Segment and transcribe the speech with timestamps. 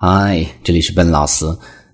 [0.00, 1.44] 嗨，这里是笨老师。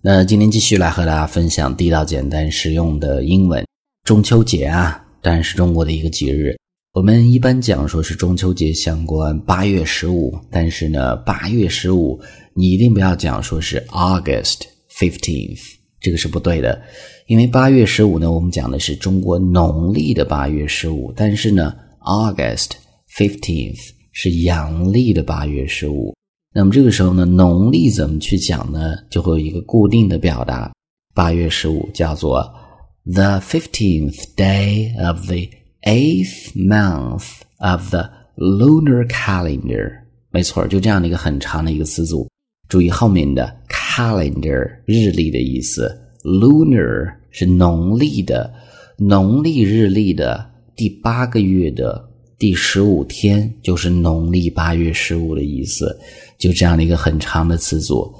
[0.00, 3.64] 那今天继续来和大家分享地道、简单、实用的英文。
[4.02, 6.56] 中秋节啊，当然是中国的一个节日。
[6.94, 10.36] 我们一般讲说是中秋节相关，八月十五。
[10.50, 12.20] 但是呢，八月十五
[12.54, 15.62] 你一定不要讲说是 August fifteenth，
[16.00, 16.82] 这个是不对的。
[17.28, 22.70] 因为八月十五呢，我们讲的是中国农历的八月十五，但是呢，August
[23.16, 23.78] fifteenth
[24.10, 26.12] 是阳历的八月十五。
[26.54, 28.94] 那么这个时候呢，农历怎么去讲呢？
[29.08, 30.70] 就会有一个固定的表达。
[31.14, 32.42] 八月十五叫做
[33.04, 35.48] the fifteenth day of the
[35.82, 38.06] eighth month of the
[38.36, 39.90] lunar calendar。
[40.30, 42.28] 没错，就这样的一个很长的一个词组。
[42.68, 45.90] 注意后面的 calendar 日历的意思
[46.22, 48.52] ，lunar 是农历的，
[48.98, 50.44] 农历日历的
[50.76, 52.06] 第八个月的
[52.38, 55.98] 第十五天，就是农历八月十五的意思。
[56.41, 58.13] 就这样的一个很长的词组，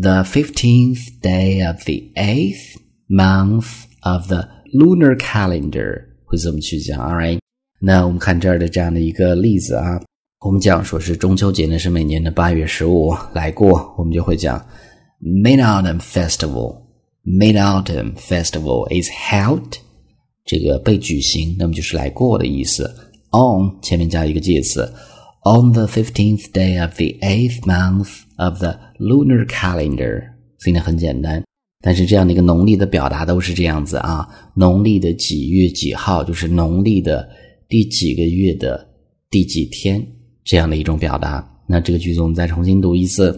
[0.00, 2.76] the fifteenth day of the eighth
[3.08, 3.66] month
[4.00, 7.00] of the lunar calendar 会怎么去讲？
[7.00, 7.38] All right，
[7.80, 10.00] 那我们看这儿的这样的一个例子啊，
[10.40, 14.64] 我们讲说是中秋节呢是每年的八月十五来过，我们就会讲
[15.20, 19.74] Mid Autumn Festival。Mid Autumn Festival is held，
[20.46, 22.90] 这个被举行，那么就是来过的意思。
[23.32, 24.90] On 前面加一个介词。
[25.44, 30.22] on the fifteenth day of the eighth month of the lunar calendar，
[30.58, 31.42] 所以呢很简单。
[31.82, 37.26] 但是这样的一个农历的表达都是这样子啊，农历的几月几号，就是农历的
[37.68, 38.86] 第几个月的
[39.30, 40.06] 第几天
[40.44, 41.42] 这样的一种表达。
[41.66, 43.32] 那这个句子我们再重新读一次：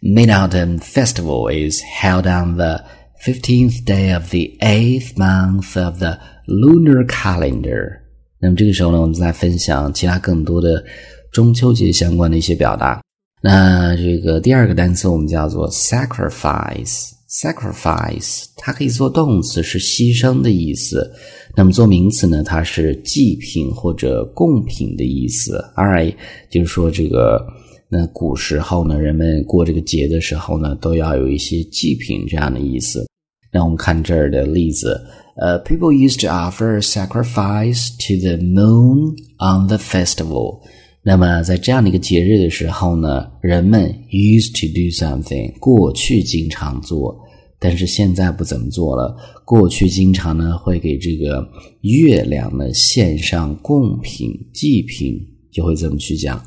[0.00, 2.82] Mid Autumn Festival is held on the
[3.24, 8.00] fifteenth day of the eighth month of the lunar calendar。
[8.40, 10.84] 那么这个时候呢，我们再分享其他更多的。
[11.31, 13.01] 中秋节相关的一些表达。
[13.41, 17.11] 那这个第二个单词我们叫做 sacrifice。
[17.29, 21.11] sacrifice 它可以做动词，是牺牲的意思。
[21.57, 25.57] 那么做名词呢，它是祭品或者贡品的意思。
[25.75, 26.15] All right，
[26.49, 27.45] 就是说这个
[27.89, 33.05] 那古时候呢，人们过这个节的时候呢，都要有一些祭品这样的意思。
[33.51, 34.99] 那我们看这儿的例子，
[35.35, 40.61] 呃，people used to offer sacrifice to the moon on the festival。
[41.07, 47.17] 那么在这样的一个节日的时候呢，人们 used to do something，过去经常做，
[47.59, 49.15] 但是现在不怎么做了。
[49.45, 51.47] 过去经常呢会给这个
[51.83, 55.17] 月亮呢献上贡品、祭品，
[55.49, 56.45] 就会这么去讲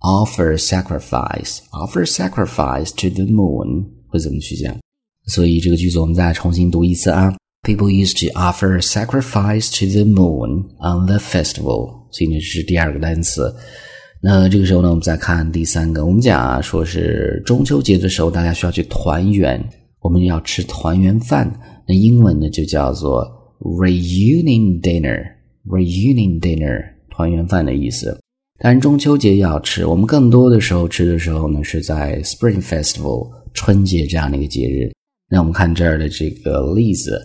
[0.00, 4.76] ，offer sacrifice，offer sacrifice to the moon，会怎么去讲？
[5.28, 7.32] 所以这个句子我们再重新读一次啊
[7.62, 12.08] ，people used to offer sacrifice to the moon on the festival。
[12.10, 13.54] 所以呢，这是第二个单词。
[14.22, 16.04] 那这个时候呢，我们再看第三个。
[16.04, 19.58] 我们讲啊，说是中秋节的时候，大家需要去团圆，
[20.00, 21.50] 我们要吃团圆饭。
[21.88, 23.26] 那英文呢就叫做
[23.60, 28.14] reunion dinner，reunion dinner，团圆饭的意思。
[28.58, 34.92] 当然，中秋节要吃，我们更多的时候吃的时候呢，是在 Spring Festival 春节这样的一个节日。
[35.30, 37.18] 那我们看这儿的这个例子，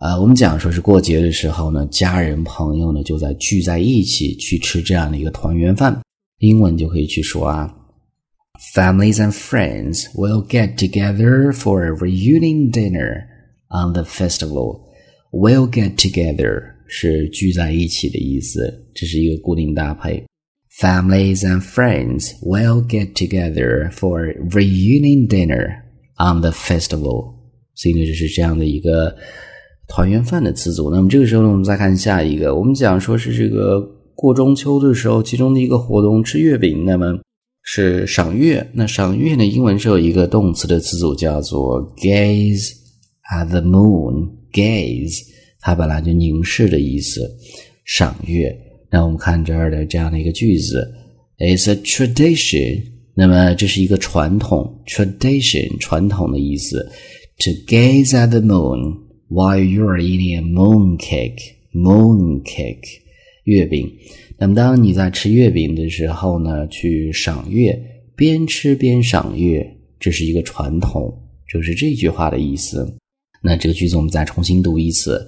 [0.00, 6.00] 呃，我们讲说是过节的时候呢，家人朋友呢就在聚在一起去吃这样的一个团圆饭。
[6.39, 7.71] 英文就可以去说啊，
[8.73, 13.25] Families and friends will get together for a reunion dinner
[13.69, 14.81] on the festival.
[15.31, 20.23] Will get together 是聚在一起的意思，这是一个固定搭配。
[20.79, 25.83] Families and friends will get together for a reunion dinner
[26.17, 27.35] on the festival.
[27.75, 29.15] 所以呢，就是这样的一个
[29.87, 30.89] 团圆饭的词组。
[30.89, 33.94] 那么这个时候呢，我们再看下一个，我们讲说是这个。
[34.16, 37.20] 过中秋的时候，其中的一个活动吃月饼，那么
[37.62, 38.66] 是赏月。
[38.72, 42.72] 那赏月呢，英文是有一个动词的词组叫做 gaze
[43.30, 44.30] at the moon。
[44.52, 45.20] gaze
[45.60, 47.20] 它本来就凝视的意思，
[47.84, 48.56] 赏月。
[48.90, 50.90] 那我们看这儿的这样的一个句子
[51.38, 52.82] ，It's a tradition。
[53.14, 56.88] 那么这是一个传统，tradition 传统的意思
[57.38, 58.96] ，to gaze at the moon
[59.28, 61.56] while you are eating a moon cake。
[61.74, 63.04] moon cake。
[63.46, 63.88] 月饼，
[64.36, 67.80] 那么当你在吃月饼的时候呢，去赏月，
[68.16, 69.64] 边吃边赏月，
[70.00, 71.16] 这是一个传统，
[71.48, 72.84] 就是这句话的意思。
[73.40, 75.24] 那这个句子我们再重新读一次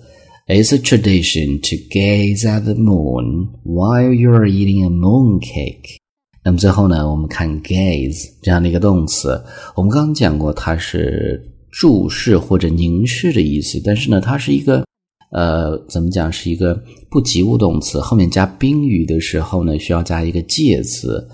[0.48, 5.96] ：It's a tradition to gaze at the moon while you're eating a moon cake。
[6.42, 9.40] 那么最后呢，我们看 gaze 这样的一个动词，
[9.76, 14.87] 我们刚刚讲过，它是注视或者凝视的意思，但是呢，它是一个。
[15.30, 16.74] 呃，怎么讲是一个
[17.10, 21.28] 不及物动词，后面加宾语的时候呢，需要加一个介词，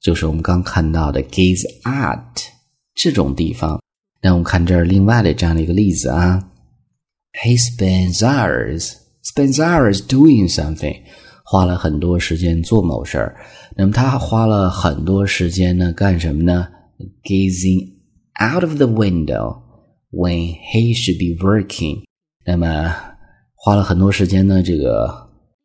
[0.00, 2.22] 就是我们刚看到的 gaze at
[2.94, 3.80] 这种地方。
[4.20, 6.42] 那我们看这儿另外的这样的一个例子啊
[7.42, 10.96] ，He spends hours spends hours doing something，
[11.44, 13.36] 花了很多时间做某事儿。
[13.76, 16.66] 那么他花了很多时间呢，干什么呢
[17.22, 17.92] ？Gazing
[18.40, 19.62] out of the window
[20.10, 22.02] when he should be working。
[22.44, 22.94] 那么
[23.60, 25.12] 花了很多时间呢，这个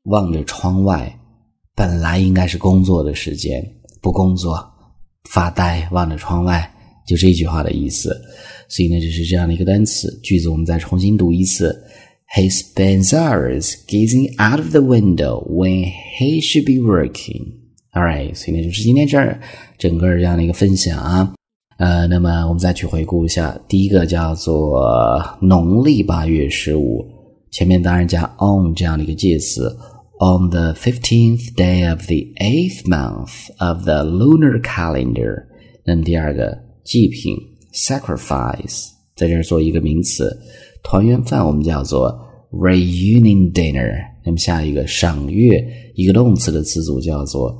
[0.05, 1.15] 望着窗外，
[1.75, 3.63] 本来应该是工作的时间，
[4.01, 4.59] 不工作，
[5.29, 6.67] 发呆，望着窗外。
[7.05, 8.19] 就这句话的意思，
[8.67, 11.77] 所以呢，就是这样的一个单词句子，我们再重新读一次。
[12.35, 15.85] He spends hours gazing out of the window when
[16.17, 17.45] he should be working.
[17.91, 19.39] All right，所以呢，就是今天这儿
[19.77, 21.31] 整个这样的一个分享啊。
[21.77, 24.81] 呃，那么我们再去回顾一下，第一个叫做
[25.41, 27.05] 农历八月十五，
[27.53, 29.69] 前面当然加 on 这样的一个介词
[30.19, 35.45] ，on the fifteenth day of the eighth month of the lunar calendar。
[35.85, 36.61] 那么第二个。
[36.85, 37.33] 祭品
[37.73, 40.37] sacrifice 在这儿做一个名词，
[40.83, 42.13] 团圆饭我们叫做
[42.51, 43.89] reunion dinner。
[44.25, 45.65] 那么下一个赏月
[45.95, 47.57] 一个动词的词组叫做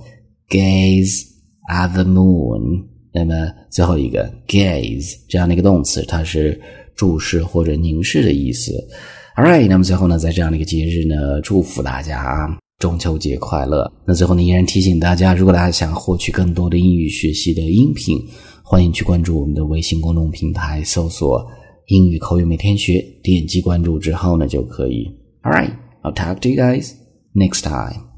[0.50, 1.24] gaze
[1.72, 2.84] at the moon。
[3.14, 6.60] 那么最后一个 gaze 这样的一个动词，它是
[6.94, 8.74] 注视或者凝视的意思。
[9.36, 12.48] All right，那么最后呢，在这样的一个节日呢，祝福大家，
[12.78, 13.92] 中秋节快乐。
[14.06, 18.18] 那最后呢，依然提醒大家，如果大家想获取更多的英语学习的音频。
[18.64, 21.46] 欢迎去关注我们的微信公众平台，搜索
[21.88, 25.06] “英语口语每天学”，点击关注之后呢，就可以。
[25.42, 25.72] All right,
[26.04, 26.92] I'll talk to you guys
[27.34, 28.13] next time.